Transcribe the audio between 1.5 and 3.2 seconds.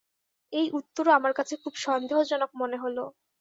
খুব সন্দেহজনক মনে হল।